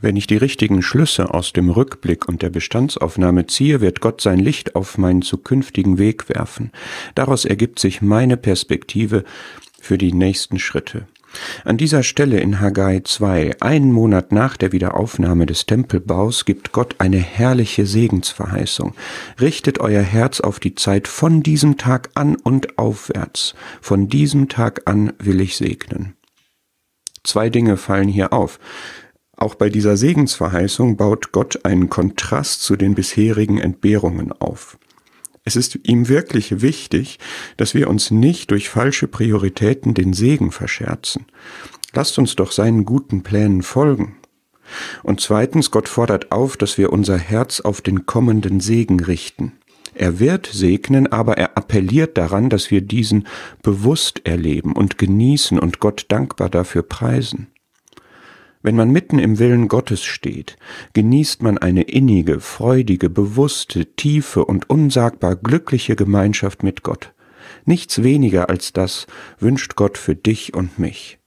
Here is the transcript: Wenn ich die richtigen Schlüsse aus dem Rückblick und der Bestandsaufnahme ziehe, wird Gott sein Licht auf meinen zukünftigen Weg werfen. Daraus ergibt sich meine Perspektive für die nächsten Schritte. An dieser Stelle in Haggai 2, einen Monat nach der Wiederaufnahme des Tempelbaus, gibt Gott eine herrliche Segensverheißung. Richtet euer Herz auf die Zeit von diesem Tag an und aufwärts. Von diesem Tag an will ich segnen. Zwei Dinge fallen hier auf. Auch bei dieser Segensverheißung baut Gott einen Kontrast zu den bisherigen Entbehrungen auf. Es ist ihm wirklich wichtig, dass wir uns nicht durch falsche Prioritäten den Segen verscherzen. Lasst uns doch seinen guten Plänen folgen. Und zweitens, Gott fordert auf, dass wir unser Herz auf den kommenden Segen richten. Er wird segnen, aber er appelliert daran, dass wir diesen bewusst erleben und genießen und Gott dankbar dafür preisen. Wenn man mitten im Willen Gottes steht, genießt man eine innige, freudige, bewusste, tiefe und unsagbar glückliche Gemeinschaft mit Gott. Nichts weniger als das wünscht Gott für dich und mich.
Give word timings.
Wenn 0.00 0.16
ich 0.16 0.26
die 0.26 0.36
richtigen 0.36 0.80
Schlüsse 0.82 1.34
aus 1.34 1.52
dem 1.52 1.70
Rückblick 1.70 2.28
und 2.28 2.42
der 2.42 2.50
Bestandsaufnahme 2.50 3.46
ziehe, 3.46 3.80
wird 3.80 4.00
Gott 4.00 4.20
sein 4.20 4.38
Licht 4.38 4.76
auf 4.76 4.96
meinen 4.96 5.22
zukünftigen 5.22 5.98
Weg 5.98 6.28
werfen. 6.28 6.70
Daraus 7.14 7.44
ergibt 7.44 7.78
sich 7.80 8.00
meine 8.00 8.36
Perspektive 8.36 9.24
für 9.80 9.98
die 9.98 10.12
nächsten 10.12 10.58
Schritte. 10.58 11.06
An 11.64 11.76
dieser 11.76 12.02
Stelle 12.02 12.40
in 12.40 12.60
Haggai 12.60 13.00
2, 13.00 13.60
einen 13.60 13.92
Monat 13.92 14.32
nach 14.32 14.56
der 14.56 14.72
Wiederaufnahme 14.72 15.46
des 15.46 15.66
Tempelbaus, 15.66 16.44
gibt 16.44 16.72
Gott 16.72 16.96
eine 16.98 17.18
herrliche 17.18 17.84
Segensverheißung. 17.84 18.94
Richtet 19.40 19.78
euer 19.78 20.02
Herz 20.02 20.40
auf 20.40 20.58
die 20.58 20.74
Zeit 20.74 21.06
von 21.06 21.42
diesem 21.42 21.76
Tag 21.76 22.10
an 22.14 22.36
und 22.36 22.78
aufwärts. 22.78 23.54
Von 23.80 24.08
diesem 24.08 24.48
Tag 24.48 24.82
an 24.86 25.12
will 25.18 25.40
ich 25.40 25.56
segnen. 25.56 26.14
Zwei 27.24 27.50
Dinge 27.50 27.76
fallen 27.76 28.08
hier 28.08 28.32
auf. 28.32 28.58
Auch 29.38 29.54
bei 29.54 29.70
dieser 29.70 29.96
Segensverheißung 29.96 30.96
baut 30.96 31.30
Gott 31.30 31.64
einen 31.64 31.88
Kontrast 31.88 32.62
zu 32.62 32.74
den 32.74 32.96
bisherigen 32.96 33.58
Entbehrungen 33.58 34.32
auf. 34.32 34.78
Es 35.44 35.54
ist 35.54 35.78
ihm 35.84 36.08
wirklich 36.08 36.60
wichtig, 36.60 37.20
dass 37.56 37.72
wir 37.72 37.88
uns 37.88 38.10
nicht 38.10 38.50
durch 38.50 38.68
falsche 38.68 39.06
Prioritäten 39.06 39.94
den 39.94 40.12
Segen 40.12 40.50
verscherzen. 40.50 41.26
Lasst 41.94 42.18
uns 42.18 42.34
doch 42.34 42.50
seinen 42.50 42.84
guten 42.84 43.22
Plänen 43.22 43.62
folgen. 43.62 44.16
Und 45.04 45.20
zweitens, 45.20 45.70
Gott 45.70 45.88
fordert 45.88 46.32
auf, 46.32 46.56
dass 46.56 46.76
wir 46.76 46.92
unser 46.92 47.16
Herz 47.16 47.60
auf 47.60 47.80
den 47.80 48.06
kommenden 48.06 48.58
Segen 48.58 48.98
richten. 48.98 49.52
Er 49.94 50.18
wird 50.18 50.46
segnen, 50.52 51.06
aber 51.12 51.38
er 51.38 51.56
appelliert 51.56 52.18
daran, 52.18 52.50
dass 52.50 52.72
wir 52.72 52.80
diesen 52.80 53.28
bewusst 53.62 54.26
erleben 54.26 54.72
und 54.72 54.98
genießen 54.98 55.60
und 55.60 55.78
Gott 55.78 56.06
dankbar 56.08 56.50
dafür 56.50 56.82
preisen. 56.82 57.46
Wenn 58.62 58.74
man 58.74 58.90
mitten 58.90 59.18
im 59.18 59.38
Willen 59.38 59.68
Gottes 59.68 60.04
steht, 60.04 60.56
genießt 60.92 61.42
man 61.42 61.58
eine 61.58 61.82
innige, 61.82 62.40
freudige, 62.40 63.08
bewusste, 63.08 63.86
tiefe 63.94 64.44
und 64.44 64.68
unsagbar 64.68 65.36
glückliche 65.36 65.94
Gemeinschaft 65.94 66.62
mit 66.62 66.82
Gott. 66.82 67.12
Nichts 67.64 68.02
weniger 68.02 68.48
als 68.48 68.72
das 68.72 69.06
wünscht 69.38 69.76
Gott 69.76 69.96
für 69.96 70.16
dich 70.16 70.54
und 70.54 70.78
mich. 70.78 71.17